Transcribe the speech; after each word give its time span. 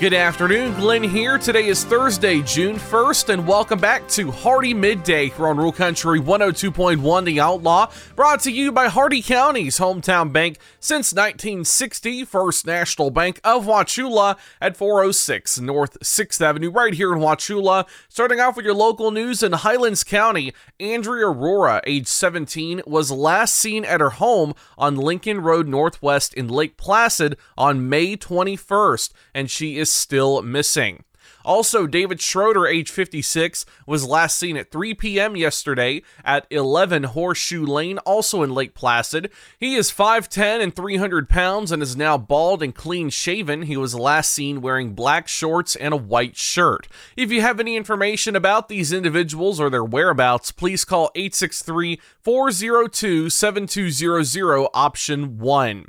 Good 0.00 0.14
afternoon, 0.14 0.74
Glenn 0.74 1.02
here. 1.02 1.38
Today 1.38 1.66
is 1.66 1.82
Thursday, 1.82 2.40
June 2.42 2.76
1st, 2.76 3.30
and 3.30 3.44
welcome 3.44 3.80
back 3.80 4.06
to 4.10 4.30
Hardee 4.30 4.72
Midday 4.72 5.30
here 5.30 5.48
on 5.48 5.56
Rural 5.56 5.72
Country 5.72 6.20
102.1 6.20 7.24
The 7.24 7.40
Outlaw, 7.40 7.90
brought 8.14 8.38
to 8.42 8.52
you 8.52 8.70
by 8.70 8.86
Hardee 8.86 9.22
County's 9.22 9.80
hometown 9.80 10.32
bank 10.32 10.58
since 10.78 11.12
1960, 11.12 12.24
First 12.26 12.64
National 12.64 13.10
Bank 13.10 13.40
of 13.42 13.64
Wauchula 13.64 14.38
at 14.60 14.76
406 14.76 15.58
North 15.58 15.98
6th 15.98 16.40
Avenue, 16.40 16.70
right 16.70 16.94
here 16.94 17.12
in 17.12 17.18
Wauchula. 17.18 17.84
Starting 18.08 18.38
off 18.38 18.54
with 18.54 18.64
your 18.64 18.74
local 18.74 19.10
news 19.10 19.42
in 19.42 19.50
Highlands 19.50 20.04
County, 20.04 20.54
Andrea 20.78 21.26
Aurora, 21.26 21.80
age 21.88 22.06
17, 22.06 22.82
was 22.86 23.10
last 23.10 23.56
seen 23.56 23.84
at 23.84 24.00
her 24.00 24.10
home 24.10 24.54
on 24.78 24.94
Lincoln 24.94 25.40
Road 25.40 25.66
Northwest 25.66 26.34
in 26.34 26.46
Lake 26.46 26.76
Placid 26.76 27.36
on 27.56 27.88
May 27.88 28.16
21st, 28.16 29.10
and 29.34 29.50
she 29.50 29.76
is 29.76 29.87
still 29.90 30.42
missing. 30.42 31.04
Also, 31.48 31.86
David 31.86 32.20
Schroeder, 32.20 32.66
age 32.66 32.90
56, 32.90 33.64
was 33.86 34.06
last 34.06 34.36
seen 34.36 34.58
at 34.58 34.70
3 34.70 34.92
p.m. 34.92 35.34
yesterday 35.34 36.02
at 36.22 36.46
11 36.50 37.04
Horseshoe 37.04 37.64
Lane, 37.64 37.96
also 37.98 38.42
in 38.42 38.52
Lake 38.52 38.74
Placid. 38.74 39.30
He 39.58 39.74
is 39.74 39.90
5'10 39.90 40.62
and 40.62 40.76
300 40.76 41.26
pounds 41.26 41.72
and 41.72 41.82
is 41.82 41.96
now 41.96 42.18
bald 42.18 42.62
and 42.62 42.74
clean 42.74 43.08
shaven. 43.08 43.62
He 43.62 43.78
was 43.78 43.94
last 43.94 44.32
seen 44.32 44.60
wearing 44.60 44.92
black 44.92 45.26
shorts 45.26 45.74
and 45.74 45.94
a 45.94 45.96
white 45.96 46.36
shirt. 46.36 46.86
If 47.16 47.32
you 47.32 47.40
have 47.40 47.60
any 47.60 47.76
information 47.76 48.36
about 48.36 48.68
these 48.68 48.92
individuals 48.92 49.58
or 49.58 49.70
their 49.70 49.84
whereabouts, 49.84 50.52
please 50.52 50.84
call 50.84 51.10
863 51.14 51.98
402 52.20 53.30
7200 53.30 54.68
option 54.74 55.38
1. 55.38 55.86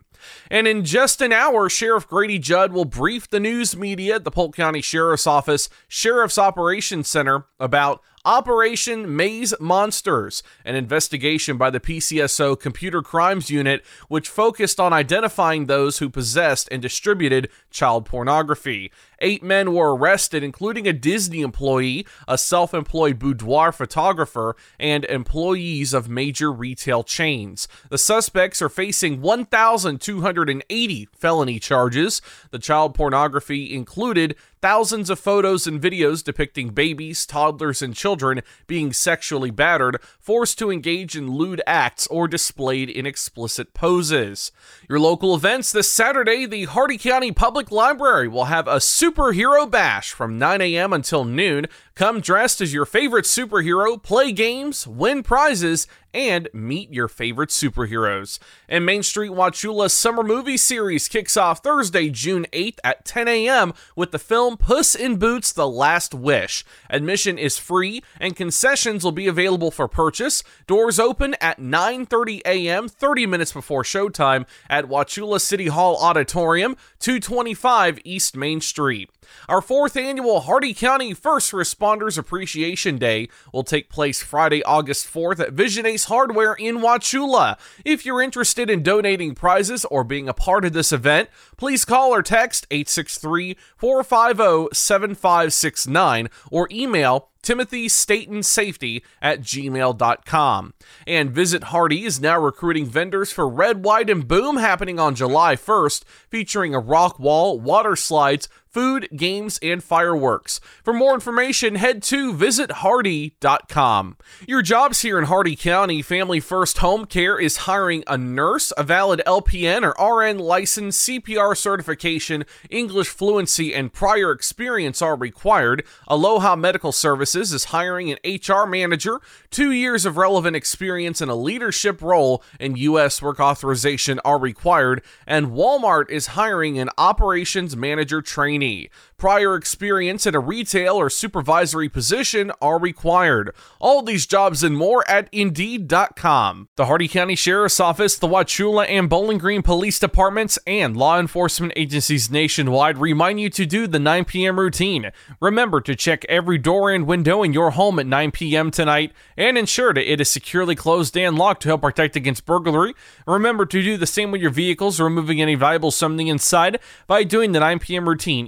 And 0.49 0.67
in 0.67 0.85
just 0.85 1.21
an 1.21 1.31
hour, 1.31 1.69
Sheriff 1.69 2.07
Grady 2.07 2.39
Judd 2.39 2.71
will 2.71 2.85
brief 2.85 3.29
the 3.29 3.39
news 3.39 3.75
media 3.75 4.15
at 4.15 4.23
the 4.23 4.31
Polk 4.31 4.55
County 4.55 4.81
Sheriff's 4.81 5.27
Office 5.27 5.69
Sheriff's 5.87 6.37
Operations 6.37 7.07
Center 7.07 7.45
about 7.59 8.01
Operation 8.25 9.15
Maze 9.15 9.53
Monsters, 9.59 10.43
an 10.65 10.75
investigation 10.75 11.57
by 11.57 11.69
the 11.69 11.79
PCSO 11.79 12.59
Computer 12.59 13.01
Crimes 13.01 13.49
Unit, 13.49 13.83
which 14.09 14.27
focused 14.27 14.79
on 14.79 14.91
identifying 14.91 15.65
those 15.65 15.99
who 15.99 16.09
possessed 16.09 16.67
and 16.71 16.81
distributed 16.81 17.49
child 17.71 18.05
pornography. 18.05 18.91
Eight 19.21 19.43
men 19.43 19.73
were 19.73 19.95
arrested, 19.95 20.43
including 20.43 20.87
a 20.87 20.93
Disney 20.93 21.41
employee, 21.41 22.05
a 22.27 22.37
self 22.37 22.73
employed 22.73 23.19
boudoir 23.19 23.71
photographer, 23.71 24.55
and 24.79 25.05
employees 25.05 25.93
of 25.93 26.09
major 26.09 26.51
retail 26.51 27.03
chains. 27.03 27.67
The 27.89 27.97
suspects 27.97 28.61
are 28.61 28.69
facing 28.69 29.21
1,280 29.21 31.09
felony 31.13 31.59
charges. 31.59 32.21
The 32.51 32.59
child 32.59 32.95
pornography 32.95 33.73
included 33.73 34.35
thousands 34.61 35.09
of 35.09 35.19
photos 35.19 35.65
and 35.67 35.81
videos 35.81 36.23
depicting 36.23 36.69
babies, 36.69 37.25
toddlers, 37.25 37.81
and 37.81 37.95
children 37.95 38.41
being 38.67 38.93
sexually 38.93 39.51
battered, 39.51 39.99
forced 40.19 40.59
to 40.59 40.71
engage 40.71 41.15
in 41.15 41.31
lewd 41.31 41.61
acts, 41.65 42.07
or 42.07 42.27
displayed 42.27 42.89
in 42.89 43.05
explicit 43.05 43.73
poses. 43.73 44.51
Your 44.89 44.99
local 44.99 45.35
events 45.35 45.71
this 45.71 45.91
Saturday, 45.91 46.45
the 46.45 46.65
Hardee 46.65 46.97
County 46.97 47.31
Public 47.31 47.71
Library 47.71 48.27
will 48.27 48.45
have 48.45 48.67
a 48.67 48.77
superhero 48.77 49.69
bash 49.69 50.11
from 50.11 50.37
9 50.37 50.61
a.m. 50.61 50.93
until 50.93 51.23
noon. 51.23 51.67
Come 51.95 52.21
dressed 52.21 52.61
as 52.61 52.73
your 52.73 52.85
favorite 52.85 53.25
superhero, 53.25 54.01
play 54.01 54.31
games, 54.31 54.87
win 54.87 55.23
prizes, 55.23 55.87
and 56.13 56.49
meet 56.53 56.91
your 56.93 57.07
favorite 57.07 57.49
superheroes. 57.49 58.39
And 58.67 58.85
Main 58.85 59.03
Street 59.03 59.31
Wauchula's 59.31 59.93
summer 59.93 60.23
movie 60.23 60.57
series 60.57 61.07
kicks 61.07 61.37
off 61.37 61.63
Thursday, 61.63 62.09
June 62.09 62.45
8th 62.51 62.77
at 62.83 63.05
10 63.05 63.27
a.m. 63.27 63.73
with 63.95 64.11
the 64.11 64.19
film 64.19 64.57
Puss 64.57 64.95
in 64.95 65.17
Boots: 65.17 65.51
The 65.51 65.67
Last 65.67 66.13
Wish. 66.13 66.65
Admission 66.89 67.37
is 67.37 67.57
free 67.57 68.01
and 68.19 68.35
concessions 68.35 69.03
will 69.03 69.11
be 69.11 69.27
available 69.27 69.71
for 69.71 69.87
purchase. 69.87 70.43
Doors 70.67 70.99
open 70.99 71.35
at 71.41 71.59
9:30 71.59 72.41
a.m. 72.45 72.87
30 72.87 73.25
minutes 73.25 73.53
before 73.53 73.83
showtime 73.83 74.45
at 74.69 74.85
Wauchula 74.85 75.39
City 75.39 75.67
Hall 75.67 75.97
Auditorium, 75.97 76.75
225 76.99 77.99
East 78.03 78.35
Main 78.35 78.61
Street. 78.61 79.09
Our 79.47 79.61
fourth 79.61 79.95
annual 79.97 80.41
Hardee 80.41 80.73
County 80.73 81.13
First 81.13 81.51
Responders 81.51 82.17
Appreciation 82.17 82.97
Day 82.97 83.29
will 83.53 83.63
take 83.63 83.89
place 83.89 84.21
Friday, 84.21 84.63
August 84.63 85.07
4th 85.07 85.39
at 85.39 85.53
Vision 85.53 85.85
Ace 85.85 86.05
Hardware 86.05 86.53
in 86.53 86.77
Wauchula. 86.77 87.57
If 87.83 88.05
you're 88.05 88.21
interested 88.21 88.69
in 88.69 88.83
donating 88.83 89.35
prizes 89.35 89.85
or 89.85 90.03
being 90.03 90.29
a 90.29 90.33
part 90.33 90.65
of 90.65 90.73
this 90.73 90.91
event, 90.91 91.29
please 91.57 91.85
call 91.85 92.13
or 92.13 92.21
text 92.21 92.67
863 92.71 93.57
450 93.77 94.75
7569 94.75 96.29
or 96.51 96.67
email 96.71 97.29
Timothy 97.41 97.87
Staten 97.87 98.43
Safety 98.43 99.03
at 99.21 99.41
gmail.com. 99.41 100.73
And 101.07 101.31
Visit 101.31 101.65
Hardee 101.65 102.05
is 102.05 102.19
now 102.19 102.39
recruiting 102.39 102.85
vendors 102.85 103.31
for 103.31 103.47
Red, 103.47 103.83
White, 103.83 104.09
and 104.09 104.27
Boom 104.27 104.57
happening 104.57 104.99
on 104.99 105.15
July 105.15 105.55
1st, 105.55 106.03
featuring 106.29 106.75
a 106.75 106.79
rock 106.79 107.19
wall, 107.19 107.59
water 107.59 107.95
slides, 107.95 108.49
food, 108.79 109.09
games, 109.13 109.59
and 109.61 109.83
fireworks. 109.83 110.61
For 110.85 110.93
more 110.93 111.13
information, 111.13 111.75
head 111.75 112.01
to 112.03 112.33
visithardee.com. 112.33 114.15
Your 114.47 114.61
jobs 114.61 115.01
here 115.01 115.19
in 115.19 115.25
Hardee 115.25 115.57
County, 115.57 116.01
Family 116.01 116.39
First 116.39 116.77
Home 116.77 117.03
Care 117.03 117.37
is 117.37 117.67
hiring 117.67 118.05
a 118.07 118.17
nurse, 118.17 118.71
a 118.77 118.83
valid 118.83 119.21
LPN 119.27 119.83
or 119.83 120.21
RN 120.21 120.39
license, 120.39 120.97
CPR 120.97 121.57
certification, 121.57 122.45
English 122.69 123.09
fluency, 123.09 123.73
and 123.73 123.91
prior 123.91 124.31
experience 124.31 125.01
are 125.01 125.17
required. 125.17 125.83
Aloha 126.07 126.55
Medical 126.55 126.93
Services 126.93 127.51
is 127.51 127.65
hiring 127.65 128.09
an 128.13 128.17
HR 128.23 128.65
manager, 128.65 129.19
two 129.51 129.73
years 129.73 130.05
of 130.05 130.15
relevant 130.15 130.55
experience 130.55 131.19
in 131.19 131.27
a 131.27 131.35
leadership 131.35 132.01
role, 132.01 132.41
and 132.61 132.77
U.S. 132.77 133.21
work 133.21 133.41
authorization 133.41 134.21
are 134.23 134.39
required. 134.39 135.01
And 135.27 135.47
Walmart 135.47 136.09
is 136.09 136.27
hiring 136.27 136.79
an 136.79 136.89
operations 136.97 137.75
manager 137.75 138.21
trainee. 138.21 138.68
Prior 139.17 139.55
experience 139.55 140.25
in 140.25 140.33
a 140.33 140.39
retail 140.39 140.95
or 140.95 141.09
supervisory 141.09 141.89
position 141.89 142.51
are 142.61 142.79
required. 142.79 143.53
All 143.79 144.01
these 144.01 144.25
jobs 144.25 144.63
and 144.63 144.77
more 144.77 145.03
at 145.09 145.27
Indeed.com. 145.33 146.69
The 146.77 146.85
Hardee 146.85 147.09
County 147.09 147.35
Sheriff's 147.35 147.81
Office, 147.81 148.17
the 148.17 148.27
Wauchula 148.27 148.87
and 148.87 149.09
Bowling 149.09 149.37
Green 149.37 149.61
Police 149.61 149.99
Departments, 149.99 150.57
and 150.65 150.95
law 150.95 151.19
enforcement 151.19 151.73
agencies 151.75 152.31
nationwide 152.31 152.97
remind 152.97 153.41
you 153.41 153.49
to 153.49 153.65
do 153.65 153.87
the 153.87 153.99
9 153.99 154.25
p.m. 154.25 154.59
routine. 154.59 155.11
Remember 155.41 155.81
to 155.81 155.95
check 155.95 156.25
every 156.29 156.57
door 156.57 156.89
and 156.89 157.05
window 157.05 157.43
in 157.43 157.51
your 157.51 157.71
home 157.71 157.99
at 157.99 158.07
9 158.07 158.31
p.m. 158.31 158.71
tonight 158.71 159.11
and 159.35 159.57
ensure 159.57 159.93
that 159.93 160.11
it 160.11 160.21
is 160.21 160.29
securely 160.29 160.75
closed 160.75 161.17
and 161.17 161.37
locked 161.37 161.63
to 161.63 161.69
help 161.69 161.81
protect 161.81 162.15
against 162.15 162.45
burglary. 162.45 162.93
Remember 163.27 163.65
to 163.65 163.81
do 163.81 163.97
the 163.97 164.07
same 164.07 164.31
with 164.31 164.41
your 164.41 164.51
vehicles, 164.51 164.99
removing 164.99 165.41
any 165.41 165.55
valuable 165.55 165.91
something 165.91 166.27
inside 166.27 166.79
by 167.07 167.23
doing 167.23 167.51
the 167.51 167.59
9 167.59 167.79
p.m. 167.79 168.07
routine 168.07 168.47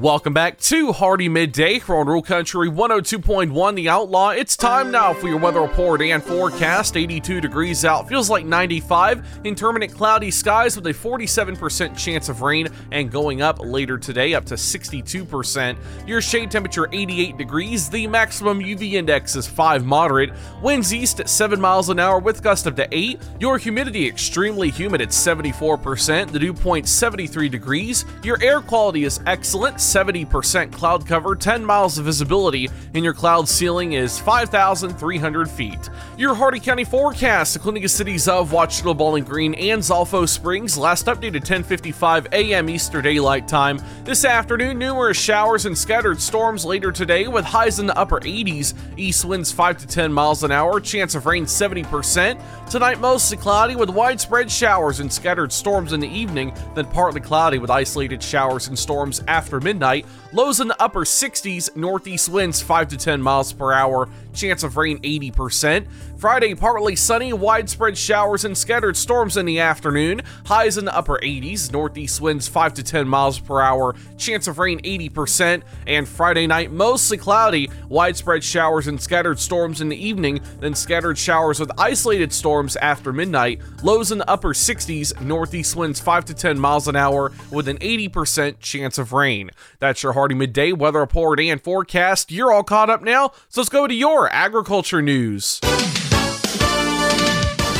Welcome 0.00 0.32
back 0.32 0.58
to 0.60 0.94
Hardee 0.94 1.28
Midday 1.28 1.78
here 1.78 1.94
on 1.94 2.06
Rural 2.06 2.22
Country 2.22 2.70
102.1 2.70 3.74
The 3.74 3.90
Outlaw. 3.90 4.30
It's 4.30 4.56
time 4.56 4.90
now 4.90 5.12
for 5.12 5.28
your 5.28 5.38
weather 5.38 5.60
report 5.60 6.00
and 6.00 6.22
forecast. 6.22 6.96
82 6.96 7.42
degrees 7.42 7.84
out, 7.84 8.08
feels 8.08 8.30
like 8.30 8.46
95. 8.46 9.22
Intermittent 9.44 9.92
cloudy 9.92 10.30
skies 10.30 10.74
with 10.74 10.86
a 10.86 10.94
47% 10.94 11.94
chance 11.98 12.30
of 12.30 12.40
rain 12.40 12.68
and 12.92 13.10
going 13.10 13.42
up 13.42 13.58
later 13.60 13.98
today 13.98 14.32
up 14.32 14.46
to 14.46 14.54
62%. 14.54 15.76
Your 16.06 16.22
shade 16.22 16.50
temperature 16.50 16.88
88 16.90 17.36
degrees. 17.36 17.90
The 17.90 18.06
maximum 18.06 18.60
UV 18.60 18.94
index 18.94 19.36
is 19.36 19.46
5 19.46 19.84
moderate. 19.84 20.30
Winds 20.62 20.94
east 20.94 21.20
at 21.20 21.28
7 21.28 21.60
miles 21.60 21.90
an 21.90 21.98
hour 21.98 22.20
with 22.20 22.42
gust 22.42 22.66
up 22.66 22.74
to 22.76 22.88
8. 22.90 23.20
Your 23.38 23.58
humidity 23.58 24.08
extremely 24.08 24.70
humid 24.70 25.02
at 25.02 25.10
74%. 25.10 26.32
The 26.32 26.38
dew 26.38 26.54
point 26.54 26.88
73 26.88 27.50
degrees. 27.50 28.06
Your 28.22 28.42
air 28.42 28.62
quality 28.62 29.04
is 29.04 29.20
excellent. 29.26 29.78
70% 29.90 30.70
cloud 30.70 31.04
cover, 31.04 31.34
10 31.34 31.64
miles 31.64 31.98
of 31.98 32.04
visibility, 32.04 32.70
and 32.94 33.02
your 33.02 33.12
cloud 33.12 33.48
ceiling 33.48 33.94
is 33.94 34.20
5,300 34.20 35.50
feet. 35.50 35.90
Your 36.16 36.32
Hardee 36.32 36.60
County 36.60 36.84
forecast, 36.84 37.56
including 37.56 37.82
the 37.82 37.88
cities 37.88 38.28
of 38.28 38.52
Wauchula, 38.52 38.96
Bowling 38.96 39.24
Green, 39.24 39.52
and 39.54 39.82
Zolfo 39.82 40.28
Springs, 40.28 40.78
last 40.78 41.06
updated 41.06 41.44
10:55 41.44 42.32
a.m. 42.32 42.70
Eastern 42.70 43.02
Daylight 43.02 43.48
Time. 43.48 43.80
This 44.04 44.24
afternoon, 44.24 44.78
numerous 44.78 45.18
showers 45.18 45.66
and 45.66 45.76
scattered 45.76 46.20
storms 46.20 46.64
later 46.64 46.92
today, 46.92 47.26
with 47.26 47.44
highs 47.44 47.80
in 47.80 47.86
the 47.86 47.98
upper 47.98 48.20
80s. 48.20 48.74
East 48.96 49.24
winds 49.24 49.50
5 49.50 49.78
to 49.78 49.86
10 49.88 50.12
miles 50.12 50.44
an 50.44 50.52
hour, 50.52 50.78
chance 50.78 51.16
of 51.16 51.26
rain 51.26 51.46
70%. 51.46 52.40
Tonight, 52.70 53.00
mostly 53.00 53.36
cloudy 53.36 53.74
with 53.74 53.90
widespread 53.90 54.48
showers 54.48 55.00
and 55.00 55.12
scattered 55.12 55.50
storms 55.50 55.92
in 55.92 55.98
the 55.98 56.08
evening, 56.08 56.54
then 56.76 56.86
partly 56.86 57.20
cloudy 57.20 57.58
with 57.58 57.70
isolated 57.70 58.22
showers 58.22 58.68
and 58.68 58.78
storms 58.78 59.20
after 59.26 59.58
midnight 59.60 59.79
midnight. 59.80 60.06
Lows 60.32 60.60
in 60.60 60.68
the 60.68 60.80
upper 60.80 61.00
60s, 61.00 61.74
northeast 61.74 62.28
winds 62.28 62.62
5 62.62 62.88
to 62.88 62.96
10 62.96 63.20
miles 63.20 63.52
per 63.52 63.72
hour, 63.72 64.08
chance 64.32 64.62
of 64.62 64.76
rain 64.76 65.00
80%. 65.00 65.86
Friday, 66.20 66.54
partly 66.54 66.94
sunny, 66.96 67.32
widespread 67.32 67.96
showers 67.96 68.44
and 68.44 68.56
scattered 68.56 68.94
storms 68.94 69.38
in 69.38 69.46
the 69.46 69.58
afternoon. 69.58 70.20
Highs 70.44 70.76
in 70.76 70.84
the 70.84 70.94
upper 70.94 71.18
80s, 71.22 71.72
northeast 71.72 72.20
winds 72.20 72.46
5 72.46 72.74
to 72.74 72.82
10 72.82 73.08
miles 73.08 73.38
per 73.38 73.58
hour, 73.58 73.94
chance 74.18 74.46
of 74.46 74.58
rain 74.58 74.80
80%. 74.82 75.62
And 75.86 76.06
Friday 76.06 76.46
night, 76.46 76.72
mostly 76.72 77.16
cloudy, 77.16 77.70
widespread 77.88 78.44
showers 78.44 78.86
and 78.86 79.00
scattered 79.00 79.38
storms 79.38 79.80
in 79.80 79.88
the 79.88 79.96
evening, 79.96 80.40
then 80.58 80.74
scattered 80.74 81.16
showers 81.16 81.58
with 81.58 81.70
isolated 81.78 82.34
storms 82.34 82.76
after 82.76 83.14
midnight. 83.14 83.62
Lows 83.82 84.12
in 84.12 84.18
the 84.18 84.28
upper 84.28 84.52
60s, 84.52 85.18
northeast 85.22 85.74
winds 85.74 86.00
5 86.00 86.26
to 86.26 86.34
10 86.34 86.58
miles 86.58 86.86
an 86.86 86.96
hour 86.96 87.32
with 87.50 87.66
an 87.66 87.78
80% 87.78 88.60
chance 88.60 88.98
of 88.98 89.14
rain. 89.14 89.52
That's 89.78 90.02
your 90.02 90.12
Hardee 90.12 90.34
Midday 90.34 90.72
weather 90.72 91.00
report 91.00 91.40
and 91.40 91.62
forecast. 91.62 92.30
You're 92.30 92.52
all 92.52 92.62
caught 92.62 92.90
up 92.90 93.00
now, 93.00 93.28
so 93.48 93.62
let's 93.62 93.70
go 93.70 93.86
to 93.86 93.94
your 93.94 94.30
agriculture 94.30 95.00
news. 95.00 95.62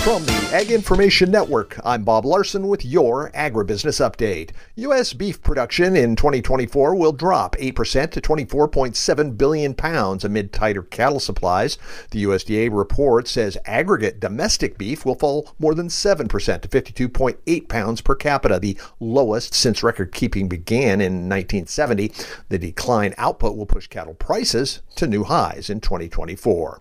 From 0.02 0.24
the 0.24 0.50
Ag 0.54 0.70
Information 0.70 1.30
Network, 1.30 1.78
I'm 1.84 2.04
Bob 2.04 2.24
Larson 2.24 2.68
with 2.68 2.86
your 2.86 3.30
Agribusiness 3.32 4.00
Update. 4.00 4.52
U.S. 4.76 5.12
beef 5.12 5.42
production 5.42 5.94
in 5.94 6.16
2024 6.16 6.94
will 6.94 7.12
drop 7.12 7.54
8% 7.56 8.10
to 8.12 8.20
24.7 8.22 9.36
billion 9.36 9.74
pounds 9.74 10.24
amid 10.24 10.54
tighter 10.54 10.82
cattle 10.82 11.20
supplies. 11.20 11.76
The 12.12 12.24
USDA 12.24 12.70
report 12.72 13.28
says 13.28 13.58
aggregate 13.66 14.20
domestic 14.20 14.78
beef 14.78 15.04
will 15.04 15.16
fall 15.16 15.54
more 15.58 15.74
than 15.74 15.88
7% 15.88 16.28
to 16.62 16.68
52.8 16.68 17.68
pounds 17.68 18.00
per 18.00 18.14
capita, 18.14 18.58
the 18.58 18.78
lowest 19.00 19.52
since 19.52 19.82
record 19.82 20.12
keeping 20.12 20.48
began 20.48 21.02
in 21.02 21.28
1970. 21.28 22.10
The 22.48 22.58
decline 22.58 23.12
output 23.18 23.54
will 23.54 23.66
push 23.66 23.86
cattle 23.86 24.14
prices 24.14 24.80
to 24.96 25.06
new 25.06 25.24
highs 25.24 25.68
in 25.68 25.82
2024. 25.82 26.80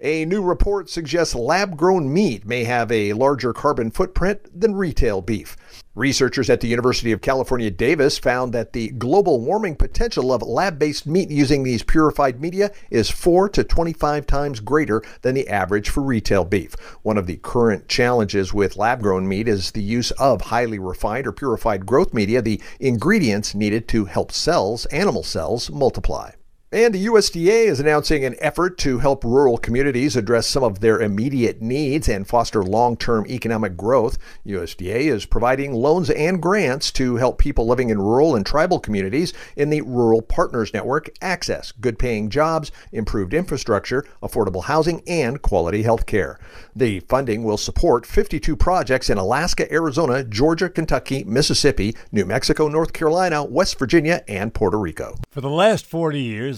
A 0.00 0.24
new 0.26 0.42
report 0.42 0.88
suggests 0.88 1.34
lab 1.34 1.76
grown 1.76 2.12
meat 2.12 2.46
may 2.46 2.62
have 2.62 2.92
a 2.92 3.14
larger 3.14 3.52
carbon 3.52 3.90
footprint 3.90 4.60
than 4.60 4.76
retail 4.76 5.20
beef. 5.20 5.56
Researchers 5.96 6.48
at 6.48 6.60
the 6.60 6.68
University 6.68 7.10
of 7.10 7.20
California, 7.20 7.68
Davis 7.68 8.16
found 8.16 8.54
that 8.54 8.72
the 8.72 8.90
global 8.90 9.40
warming 9.40 9.74
potential 9.74 10.32
of 10.32 10.40
lab 10.40 10.78
based 10.78 11.04
meat 11.04 11.30
using 11.30 11.64
these 11.64 11.82
purified 11.82 12.40
media 12.40 12.70
is 12.92 13.10
4 13.10 13.48
to 13.48 13.64
25 13.64 14.24
times 14.24 14.60
greater 14.60 15.02
than 15.22 15.34
the 15.34 15.48
average 15.48 15.88
for 15.88 16.00
retail 16.00 16.44
beef. 16.44 16.76
One 17.02 17.18
of 17.18 17.26
the 17.26 17.38
current 17.38 17.88
challenges 17.88 18.54
with 18.54 18.76
lab 18.76 19.02
grown 19.02 19.26
meat 19.26 19.48
is 19.48 19.72
the 19.72 19.82
use 19.82 20.12
of 20.12 20.42
highly 20.42 20.78
refined 20.78 21.26
or 21.26 21.32
purified 21.32 21.86
growth 21.86 22.14
media, 22.14 22.40
the 22.40 22.62
ingredients 22.78 23.52
needed 23.52 23.88
to 23.88 24.04
help 24.04 24.30
cells, 24.30 24.86
animal 24.86 25.24
cells, 25.24 25.72
multiply. 25.72 26.30
And 26.70 26.94
the 26.94 27.06
USDA 27.06 27.64
is 27.64 27.80
announcing 27.80 28.26
an 28.26 28.36
effort 28.40 28.76
to 28.80 28.98
help 28.98 29.24
rural 29.24 29.56
communities 29.56 30.16
address 30.16 30.46
some 30.46 30.62
of 30.62 30.80
their 30.80 31.00
immediate 31.00 31.62
needs 31.62 32.10
and 32.10 32.28
foster 32.28 32.62
long 32.62 32.94
term 32.98 33.24
economic 33.26 33.74
growth. 33.74 34.18
USDA 34.44 35.10
is 35.10 35.24
providing 35.24 35.72
loans 35.72 36.10
and 36.10 36.42
grants 36.42 36.92
to 36.92 37.16
help 37.16 37.38
people 37.38 37.66
living 37.66 37.88
in 37.88 37.98
rural 37.98 38.36
and 38.36 38.44
tribal 38.44 38.78
communities 38.80 39.32
in 39.56 39.70
the 39.70 39.80
Rural 39.80 40.20
Partners 40.20 40.74
Network 40.74 41.08
access 41.22 41.72
good 41.72 41.98
paying 41.98 42.28
jobs, 42.28 42.70
improved 42.92 43.32
infrastructure, 43.32 44.04
affordable 44.22 44.64
housing, 44.64 45.02
and 45.06 45.40
quality 45.40 45.84
health 45.84 46.04
care. 46.04 46.38
The 46.76 47.00
funding 47.00 47.44
will 47.44 47.56
support 47.56 48.04
52 48.04 48.56
projects 48.56 49.08
in 49.08 49.16
Alaska, 49.16 49.72
Arizona, 49.72 50.22
Georgia, 50.22 50.68
Kentucky, 50.68 51.24
Mississippi, 51.24 51.96
New 52.12 52.26
Mexico, 52.26 52.68
North 52.68 52.92
Carolina, 52.92 53.42
West 53.42 53.78
Virginia, 53.78 54.22
and 54.28 54.52
Puerto 54.52 54.78
Rico. 54.78 55.16
For 55.30 55.40
the 55.40 55.48
last 55.48 55.86
40 55.86 56.20
years, 56.20 56.57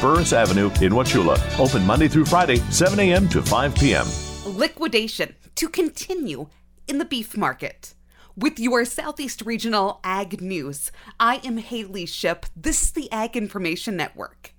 Burris 0.00 0.32
Avenue 0.32 0.66
in 0.80 0.92
Wauchula. 0.92 1.38
Open 1.58 1.86
Monday 1.86 2.08
through 2.08 2.26
Friday, 2.26 2.56
7 2.70 2.98
a.m. 3.00 3.28
to 3.28 3.42
5 3.42 3.74
p.m. 3.74 4.06
Liquidation 4.46 5.34
to 5.54 5.68
continue 5.68 6.48
in 6.88 6.98
the 6.98 7.04
beef 7.04 7.36
market. 7.36 7.94
With 8.36 8.58
your 8.58 8.84
Southeast 8.84 9.42
Regional 9.42 10.00
Ag 10.02 10.40
News, 10.40 10.90
I 11.20 11.36
am 11.44 11.58
Haley 11.58 12.06
Ship. 12.06 12.46
This 12.56 12.82
is 12.82 12.92
the 12.92 13.12
Ag 13.12 13.36
Information 13.36 13.96
Network. 13.96 14.54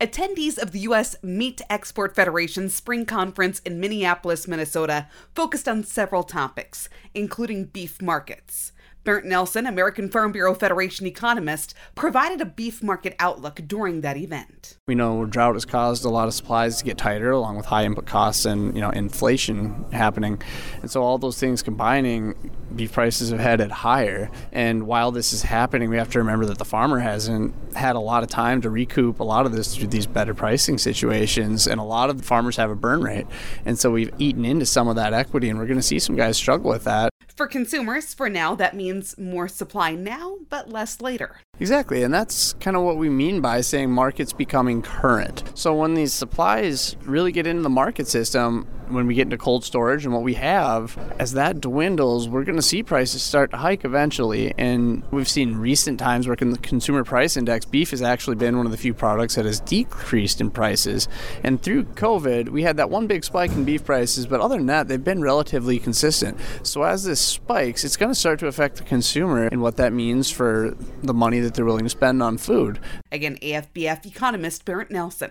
Attendees 0.00 0.58
of 0.58 0.72
the 0.72 0.80
U.S. 0.80 1.16
Meat 1.22 1.62
Export 1.70 2.14
Federation's 2.14 2.74
spring 2.74 3.06
conference 3.06 3.60
in 3.60 3.80
Minneapolis, 3.80 4.46
Minnesota, 4.46 5.08
focused 5.34 5.66
on 5.66 5.84
several 5.84 6.22
topics, 6.22 6.88
including 7.14 7.64
beef 7.64 8.02
markets. 8.02 8.72
Bernt 9.08 9.24
Nelson, 9.24 9.64
American 9.64 10.10
Farm 10.10 10.32
Bureau 10.32 10.52
Federation 10.52 11.06
economist, 11.06 11.72
provided 11.94 12.42
a 12.42 12.44
beef 12.44 12.82
market 12.82 13.16
outlook 13.18 13.62
during 13.66 14.02
that 14.02 14.18
event. 14.18 14.76
We 14.86 14.94
know 14.94 15.24
drought 15.24 15.54
has 15.54 15.64
caused 15.64 16.04
a 16.04 16.10
lot 16.10 16.28
of 16.28 16.34
supplies 16.34 16.76
to 16.76 16.84
get 16.84 16.98
tighter, 16.98 17.30
along 17.30 17.56
with 17.56 17.64
high 17.64 17.86
input 17.86 18.04
costs 18.04 18.44
and 18.44 18.74
you 18.74 18.82
know 18.82 18.90
inflation 18.90 19.86
happening, 19.92 20.42
and 20.82 20.90
so 20.90 21.02
all 21.02 21.16
those 21.16 21.40
things 21.40 21.62
combining, 21.62 22.52
beef 22.76 22.92
prices 22.92 23.30
have 23.30 23.40
headed 23.40 23.70
higher. 23.70 24.30
And 24.52 24.86
while 24.86 25.10
this 25.10 25.32
is 25.32 25.40
happening, 25.40 25.88
we 25.88 25.96
have 25.96 26.10
to 26.10 26.18
remember 26.18 26.44
that 26.44 26.58
the 26.58 26.66
farmer 26.66 26.98
hasn't 26.98 27.54
had 27.74 27.96
a 27.96 28.00
lot 28.00 28.22
of 28.22 28.28
time 28.28 28.60
to 28.60 28.68
recoup 28.68 29.20
a 29.20 29.24
lot 29.24 29.46
of 29.46 29.52
this 29.52 29.74
through 29.74 29.88
these 29.88 30.06
better 30.06 30.34
pricing 30.34 30.76
situations, 30.76 31.66
and 31.66 31.80
a 31.80 31.84
lot 31.84 32.10
of 32.10 32.18
the 32.18 32.24
farmers 32.24 32.56
have 32.58 32.70
a 32.70 32.76
burn 32.76 33.00
rate, 33.00 33.26
and 33.64 33.78
so 33.78 33.90
we've 33.90 34.12
eaten 34.18 34.44
into 34.44 34.66
some 34.66 34.86
of 34.86 34.96
that 34.96 35.14
equity, 35.14 35.48
and 35.48 35.58
we're 35.58 35.64
going 35.64 35.78
to 35.78 35.82
see 35.82 35.98
some 35.98 36.14
guys 36.14 36.36
struggle 36.36 36.68
with 36.68 36.84
that. 36.84 37.10
For 37.38 37.46
consumers, 37.46 38.14
for 38.14 38.28
now, 38.28 38.56
that 38.56 38.74
means 38.74 39.16
more 39.16 39.46
supply 39.46 39.94
now, 39.94 40.38
but 40.50 40.70
less 40.70 41.00
later. 41.00 41.36
Exactly, 41.60 42.02
and 42.02 42.12
that's 42.12 42.54
kind 42.54 42.76
of 42.76 42.82
what 42.82 42.96
we 42.96 43.08
mean 43.08 43.40
by 43.40 43.60
saying 43.60 43.92
markets 43.92 44.32
becoming 44.32 44.82
current. 44.82 45.44
So 45.54 45.72
when 45.72 45.94
these 45.94 46.12
supplies 46.12 46.96
really 47.04 47.30
get 47.30 47.46
into 47.46 47.62
the 47.62 47.70
market 47.70 48.08
system, 48.08 48.66
when 48.90 49.06
we 49.06 49.14
get 49.14 49.22
into 49.22 49.38
cold 49.38 49.64
storage 49.64 50.04
and 50.04 50.14
what 50.14 50.22
we 50.22 50.34
have, 50.34 50.98
as 51.18 51.32
that 51.32 51.60
dwindles, 51.60 52.28
we're 52.28 52.44
going 52.44 52.56
to 52.56 52.62
see 52.62 52.82
prices 52.82 53.22
start 53.22 53.50
to 53.50 53.56
hike 53.56 53.84
eventually. 53.84 54.52
And 54.58 55.02
we've 55.10 55.28
seen 55.28 55.56
recent 55.56 55.98
times 55.98 56.26
where 56.26 56.36
the 56.36 56.58
consumer 56.58 57.04
price 57.04 57.36
index, 57.36 57.64
beef 57.64 57.90
has 57.90 58.02
actually 58.02 58.36
been 58.36 58.56
one 58.56 58.66
of 58.66 58.72
the 58.72 58.78
few 58.78 58.94
products 58.94 59.34
that 59.34 59.44
has 59.44 59.60
decreased 59.60 60.40
in 60.40 60.50
prices. 60.50 61.08
And 61.42 61.60
through 61.62 61.84
COVID, 61.84 62.48
we 62.48 62.62
had 62.62 62.76
that 62.76 62.90
one 62.90 63.06
big 63.06 63.24
spike 63.24 63.52
in 63.52 63.64
beef 63.64 63.84
prices, 63.84 64.26
but 64.26 64.40
other 64.40 64.56
than 64.56 64.66
that, 64.66 64.88
they've 64.88 65.02
been 65.02 65.20
relatively 65.20 65.78
consistent. 65.78 66.38
So 66.62 66.82
as 66.82 67.04
this 67.04 67.20
spikes, 67.20 67.84
it's 67.84 67.96
going 67.96 68.10
to 68.10 68.18
start 68.18 68.38
to 68.40 68.46
affect 68.46 68.76
the 68.76 68.84
consumer 68.84 69.46
and 69.46 69.60
what 69.60 69.76
that 69.76 69.92
means 69.92 70.30
for 70.30 70.76
the 71.02 71.14
money 71.14 71.40
that 71.40 71.54
they're 71.54 71.64
willing 71.64 71.84
to 71.84 71.90
spend 71.90 72.22
on 72.22 72.38
food. 72.38 72.78
Again, 73.10 73.36
AFBF 73.42 74.06
economist 74.06 74.64
Bernt 74.64 74.90
Nelson. 74.90 75.30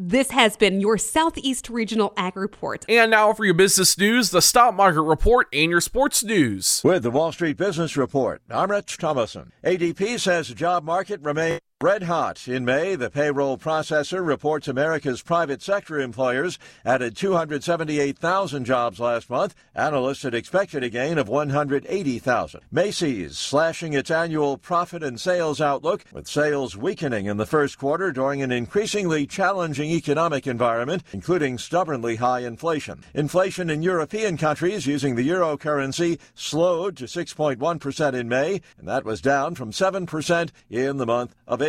This 0.00 0.30
has 0.30 0.56
been 0.56 0.80
your 0.80 0.96
Southeast 0.96 1.68
Regional 1.68 2.12
Ag 2.16 2.36
Report. 2.36 2.84
And 2.88 3.10
now 3.10 3.32
for 3.32 3.44
your 3.44 3.54
business 3.54 3.98
news, 3.98 4.30
the 4.30 4.40
stock 4.40 4.76
market 4.76 5.02
report, 5.02 5.48
and 5.52 5.72
your 5.72 5.80
sports 5.80 6.22
news. 6.22 6.80
With 6.84 7.02
the 7.02 7.10
Wall 7.10 7.32
Street 7.32 7.56
Business 7.56 7.96
Report, 7.96 8.40
I'm 8.48 8.70
Rich 8.70 8.98
Thomason. 8.98 9.50
ADP 9.64 10.20
says 10.20 10.46
the 10.46 10.54
job 10.54 10.84
market 10.84 11.20
remains 11.20 11.62
Red 11.80 12.02
hot. 12.02 12.48
In 12.48 12.64
May, 12.64 12.96
the 12.96 13.08
payroll 13.08 13.56
processor 13.56 14.26
reports 14.26 14.66
America's 14.66 15.22
private 15.22 15.62
sector 15.62 16.00
employers 16.00 16.58
added 16.84 17.16
278,000 17.16 18.64
jobs 18.64 18.98
last 18.98 19.30
month. 19.30 19.54
Analysts 19.76 20.24
had 20.24 20.34
expected 20.34 20.82
a 20.82 20.90
gain 20.90 21.18
of 21.18 21.28
180,000. 21.28 22.62
Macy's 22.72 23.38
slashing 23.38 23.92
its 23.92 24.10
annual 24.10 24.58
profit 24.58 25.04
and 25.04 25.20
sales 25.20 25.60
outlook, 25.60 26.04
with 26.12 26.26
sales 26.26 26.76
weakening 26.76 27.26
in 27.26 27.36
the 27.36 27.46
first 27.46 27.78
quarter 27.78 28.10
during 28.10 28.42
an 28.42 28.50
increasingly 28.50 29.24
challenging 29.24 29.88
economic 29.88 30.48
environment, 30.48 31.04
including 31.12 31.58
stubbornly 31.58 32.16
high 32.16 32.40
inflation. 32.40 33.04
Inflation 33.14 33.70
in 33.70 33.84
European 33.84 34.36
countries 34.36 34.84
using 34.84 35.14
the 35.14 35.22
euro 35.22 35.56
currency 35.56 36.18
slowed 36.34 36.96
to 36.96 37.04
6.1% 37.04 38.14
in 38.14 38.28
May, 38.28 38.62
and 38.78 38.88
that 38.88 39.04
was 39.04 39.20
down 39.20 39.54
from 39.54 39.70
7% 39.70 40.50
in 40.68 40.96
the 40.96 41.06
month 41.06 41.36
of 41.46 41.62
April. 41.62 41.67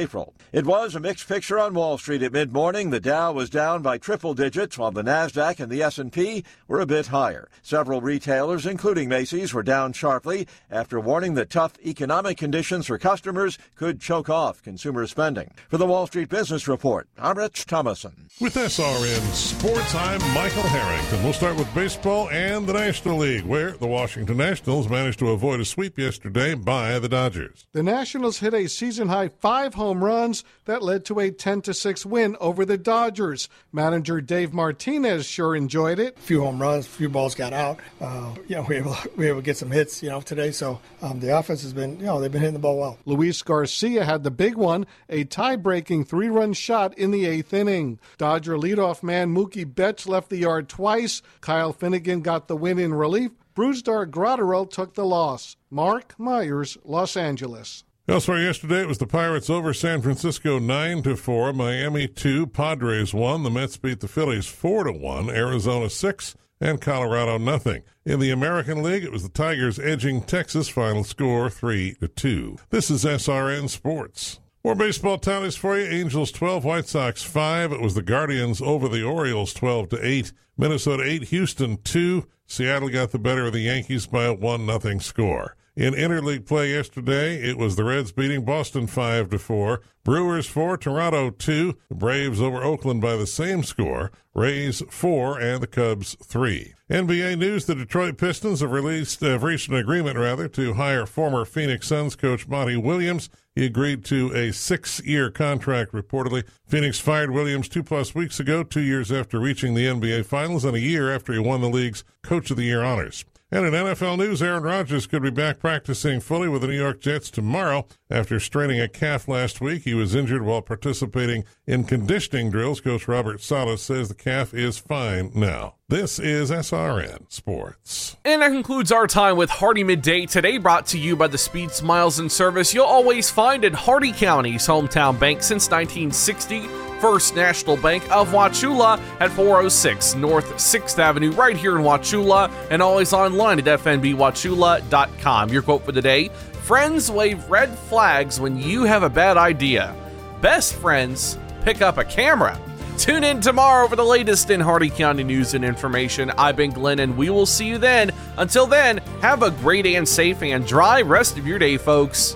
It 0.54 0.66
was 0.66 0.96
a 0.96 1.00
mixed 1.00 1.28
picture 1.28 1.60
on 1.60 1.74
Wall 1.74 1.98
Street 1.98 2.24
at 2.24 2.32
mid-morning. 2.32 2.90
The 2.90 3.02
Dow 3.02 3.34
was 3.34 3.50
down 3.50 3.82
by 3.82 3.98
triple 3.98 4.34
digits 4.34 4.78
while 4.78 4.92
the 4.92 5.04
Nasdaq 5.04 5.60
and 5.60 5.70
the 5.70 5.84
S&P 5.84 6.46
were 6.70 6.80
a 6.80 6.86
bit 6.86 7.08
higher. 7.08 7.50
Several 7.62 8.00
retailers 8.00 8.66
including 8.66 9.10
Macy's 9.10 9.54
were 9.54 9.62
down 9.62 9.92
sharply 9.92 10.48
after 10.72 11.02
warning 11.02 11.34
that 11.34 11.50
tough 11.50 11.74
economic 11.86 12.38
conditions 12.38 12.88
for 12.88 12.98
customers 12.98 13.58
could 13.76 14.00
choke 14.00 14.30
off 14.30 14.64
consumer 14.64 15.06
spending. 15.06 15.52
For 15.68 15.78
the 15.78 15.86
Wall 15.86 16.08
Street 16.08 16.30
Business 16.30 16.68
Report, 16.68 17.10
I'm 17.18 17.38
Rich 17.38 17.66
Thomason. 17.66 18.30
With 18.40 18.56
SRN 18.56 19.34
Sports, 19.34 19.94
I'm 19.96 20.22
Michael 20.34 20.64
Harrington. 20.64 21.24
We'll 21.24 21.34
start 21.34 21.58
with 21.58 21.74
baseball 21.76 22.30
and 22.30 22.66
the 22.66 22.74
National 22.74 23.18
League, 23.18 23.44
where 23.44 23.72
the 23.72 23.88
Washington 23.88 24.38
Nationals 24.38 24.88
managed 24.88 25.20
to 25.20 25.32
avoid 25.32 25.60
a 25.60 25.66
sweep 25.66 26.00
yesterday 26.00 26.56
by 26.56 27.00
the 27.00 27.10
Dodgers. 27.10 27.66
The 27.74 27.84
Nationals 27.84 28.40
hit 28.40 28.54
a 28.54 28.70
season 28.70 29.10
high 29.10 29.28
five 29.28 29.74
home 29.74 29.89
runs 29.96 30.44
that 30.66 30.82
led 30.82 31.06
to 31.06 31.20
a 31.20 31.32
10 31.32 31.64
6 31.64 32.06
win 32.06 32.36
over 32.40 32.66
the 32.66 32.78
Dodgers. 32.78 33.50
Manager 33.72 34.22
Dave 34.22 34.54
Martinez 34.54 35.26
sure 35.26 35.56
enjoyed 35.56 36.00
it. 36.00 36.18
A 36.18 36.22
few 36.22 36.42
home 36.42 36.62
runs, 36.62 36.86
a 36.86 36.90
few 36.90 37.10
balls 37.10 37.36
got 37.36 37.54
out. 37.54 37.80
Uh, 38.00 38.36
you 38.48 38.56
know, 38.56 38.62
we 38.64 38.76
were, 38.76 38.82
able, 38.82 38.98
we 39.16 39.26
were 39.26 39.30
able 39.32 39.40
to 39.42 39.46
get 39.46 39.58
some 39.58 39.72
hits, 39.72 40.02
you 40.04 40.10
know, 40.10 40.22
today. 40.22 40.52
So 40.52 40.80
um, 41.02 41.20
the 41.20 41.38
offense 41.38 41.62
has 41.64 41.74
been, 41.74 42.00
you 42.00 42.06
know, 42.06 42.20
they've 42.20 42.32
been 42.32 42.42
hitting 42.42 42.54
the 42.54 42.60
ball 42.60 42.78
well. 42.78 42.98
Luis 43.06 43.42
Garcia 43.42 44.06
had 44.06 44.24
the 44.24 44.32
big 44.32 44.56
one, 44.56 44.86
a 45.10 45.24
tie 45.24 45.56
breaking 45.56 46.06
three 46.06 46.30
run 46.30 46.54
shot 46.54 46.98
in 46.98 47.12
the 47.12 47.26
eighth 47.26 47.54
inning. 47.54 48.00
Dodger 48.18 48.56
leadoff 48.56 49.04
man 49.04 49.34
Mookie 49.34 49.74
Betts 49.74 50.08
left 50.08 50.30
the 50.30 50.38
yard 50.38 50.70
twice. 50.70 51.22
Kyle 51.42 51.74
Finnegan 51.74 52.22
got 52.22 52.48
the 52.48 52.56
win 52.56 52.80
in 52.80 52.94
relief. 52.94 53.32
Brusdar 53.56 54.10
Graterol 54.10 54.70
took 54.70 54.94
the 54.94 55.06
loss. 55.06 55.58
Mark 55.70 56.18
Myers, 56.18 56.78
Los 56.86 57.18
Angeles. 57.18 57.84
Elsewhere 58.10 58.40
yesterday, 58.40 58.82
it 58.82 58.88
was 58.88 58.98
the 58.98 59.06
Pirates 59.06 59.52
over 59.52 59.72
San 59.72 60.02
Francisco 60.02 60.58
nine 60.58 61.04
to 61.04 61.16
four, 61.16 61.54
Miami 61.54 62.08
two, 62.08 62.48
Padres 62.48 63.14
one. 63.14 63.44
The 63.44 63.52
Mets 63.52 63.78
beat 63.78 64.00
the 64.00 64.08
Phillies 64.08 64.48
four 64.48 64.86
to 64.86 64.92
one, 64.92 65.30
Arizona 65.30 65.92
six, 65.92 66.36
and 66.60 66.82
Colorado 66.82 67.38
nothing. 67.38 67.84
In 68.06 68.20
the 68.20 68.32
American 68.32 68.82
League, 68.82 69.04
it 69.04 69.12
was 69.12 69.22
the 69.22 69.30
Tigers 69.30 69.78
edging 69.78 70.24
Texas. 70.24 70.68
Final 70.68 71.04
score 71.04 71.52
three 71.52 71.94
to 72.00 72.08
two. 72.08 72.58
This 72.72 72.90
is 72.90 73.06
SRN 73.06 73.70
Sports. 73.70 74.40
More 74.64 74.74
baseball 74.74 75.20
tallies 75.20 75.56
for 75.56 75.78
you. 75.78 75.86
Angels 75.86 76.32
12, 76.32 76.66
White 76.66 76.88
Sox 76.88 77.22
5. 77.22 77.74
It 77.74 77.80
was 77.80 77.94
the 77.94 78.02
Guardians 78.02 78.60
over 78.60 78.90
the 78.90 79.04
Orioles 79.04 79.54
12 79.54 79.90
to 79.90 80.04
8. 80.04 80.34
Minnesota 80.58 81.04
8, 81.04 81.26
Houston 81.26 81.78
2. 81.84 82.26
Seattle 82.48 82.90
got 82.90 83.12
the 83.12 83.20
better 83.20 83.46
of 83.46 83.54
the 83.54 83.60
Yankees 83.60 84.08
by 84.08 84.24
a 84.24 84.34
1 84.34 84.66
0 84.66 84.98
score. 84.98 85.56
In 85.76 85.94
interleague 85.94 86.46
play 86.46 86.72
yesterday, 86.72 87.42
it 87.42 87.58
was 87.58 87.76
the 87.76 87.84
Reds 87.84 88.12
beating 88.12 88.44
Boston 88.44 88.88
5 88.88 89.30
to 89.30 89.40
4, 89.40 89.82
Brewers 90.04 90.48
4, 90.48 90.78
Toronto 90.78 91.30
2, 91.30 91.78
the 91.90 91.96
Braves 91.96 92.42
over 92.42 92.64
Oakland 92.64 93.02
by 93.02 93.16
the 93.16 93.28
same 93.28 93.64
score, 93.64 94.12
Rays 94.34 94.82
4 94.90 95.40
and 95.40 95.62
the 95.62 95.68
Cubs 95.68 96.16
3. 96.24 96.74
NBA 96.90 97.38
news: 97.38 97.66
The 97.66 97.76
Detroit 97.76 98.18
Pistons 98.18 98.62
have 98.62 98.72
released 98.72 99.22
have 99.22 99.44
reached 99.44 99.70
an 99.70 99.76
agreement 99.76 100.18
rather 100.18 100.48
to 100.48 100.74
hire 100.74 101.06
former 101.06 101.46
Phoenix 101.46 101.88
Suns 101.88 102.16
coach 102.16 102.48
Monty 102.48 102.76
Williams. 102.76 103.30
He 103.54 103.66
agreed 103.66 104.04
to 104.06 104.34
a 104.34 104.52
six-year 104.52 105.30
contract. 105.30 105.92
Reportedly, 105.92 106.46
Phoenix 106.66 107.00
fired 107.00 107.32
Williams 107.32 107.70
two 107.70 107.84
plus 107.84 108.16
weeks 108.16 108.40
ago, 108.40 108.64
two 108.64 108.82
years 108.82 109.12
after 109.12 109.40
reaching 109.40 109.76
the 109.76 109.86
NBA 109.86 110.26
Finals, 110.26 110.66
and 110.66 110.76
a 110.76 110.80
year 110.80 111.14
after 111.14 111.32
he 111.32 111.40
won 111.40 111.62
the 111.62 111.70
league's 111.70 112.04
Coach 112.24 112.50
of 112.50 112.58
the 112.58 112.64
Year 112.64 112.84
honors. 112.84 113.26
And 113.52 113.66
in 113.66 113.74
NFL 113.74 114.20
news, 114.20 114.44
Aaron 114.44 114.62
Rodgers 114.62 115.08
could 115.08 115.24
be 115.24 115.32
back 115.32 115.60
practicing 115.60 116.20
fully 116.20 116.48
with 116.48 116.62
the 116.62 116.68
New 116.68 116.78
York 116.78 117.02
Jets 117.02 117.32
tomorrow. 117.32 117.88
After 118.08 118.40
straining 118.40 118.80
a 118.80 118.88
calf 118.88 119.28
last 119.28 119.60
week, 119.60 119.84
he 119.84 119.96
was 119.96 120.14
injured 120.14 120.44
while 120.44 120.62
participating 120.62 121.46
in 121.66 121.86
conditioning 121.86 122.52
drills. 122.52 122.80
Coach 122.80 123.08
Robert 123.08 123.42
Saleh 123.42 123.80
says 123.80 124.08
the 124.08 124.14
calf 124.14 124.54
is 124.54 124.78
fine 124.78 125.32
now. 125.34 125.76
This 125.88 126.20
is 126.20 126.52
SRN 126.52 127.32
Sports. 127.32 128.18
And 128.24 128.44
that 128.44 128.52
concludes 128.52 128.92
our 128.92 129.08
time 129.08 129.36
with 129.36 129.50
Hardee 129.50 129.84
Midday 129.84 130.28
today, 130.28 130.60
brought 130.60 130.86
to 130.88 131.00
you 131.00 131.16
by 131.16 131.26
the 131.26 131.38
speed, 131.40 131.72
smiles, 131.72 132.20
and 132.20 132.32
service 132.32 132.72
you'll 132.76 132.86
always 132.86 133.32
find 133.32 133.66
in 133.66 133.74
Hardee 133.74 134.14
County's 134.14 134.68
hometown 134.68 135.20
bank 135.20 135.42
since 135.42 135.72
1960. 135.72 136.89
First 137.00 137.36
National 137.36 137.78
Bank 137.78 138.04
of 138.12 138.30
Wauchula 138.30 139.00
at 139.20 139.32
406 139.32 140.16
North 140.16 140.54
6th 140.56 141.00
Avenue, 141.00 141.32
right 141.32 141.56
here 141.56 141.78
in 141.78 141.84
Wauchula, 141.84 142.52
and 142.70 142.82
always 142.82 143.14
online 143.14 143.60
at 143.60 143.66
fnbwauchula.com. 143.66 145.50
Your 145.50 145.62
quote 145.62 145.84
for 145.84 145.92
the 145.92 146.02
day 146.02 146.30
Friends 146.64 147.10
wave 147.10 147.50
red 147.50 147.70
flags 147.70 148.40
when 148.40 148.58
you 148.58 148.84
have 148.84 149.04
a 149.04 149.10
bad 149.10 149.38
idea. 149.38 149.96
Best 150.42 150.76
friends 150.76 151.38
pick 151.64 151.82
up 151.82 151.98
a 151.98 152.04
camera. 152.04 152.60
Tune 153.00 153.24
in 153.24 153.40
tomorrow 153.40 153.88
for 153.88 153.96
the 153.96 154.04
latest 154.04 154.50
in 154.50 154.60
Hardee 154.60 154.90
County 154.90 155.24
news 155.24 155.54
and 155.54 155.64
information. 155.64 156.32
I've 156.32 156.58
been 156.58 156.72
Glenn, 156.72 157.00
and 157.00 157.16
we 157.16 157.30
will 157.30 157.46
see 157.46 157.66
you 157.66 157.78
then. 157.78 158.12
Until 158.38 158.68
then, 158.68 158.98
have 159.22 159.42
a 159.42 159.52
great 159.52 159.86
and 159.86 160.06
safe 160.08 160.44
and 160.44 160.68
dry 160.68 161.02
rest 161.02 161.38
of 161.38 161.48
your 161.48 161.60
day, 161.60 161.78
folks. 161.78 162.36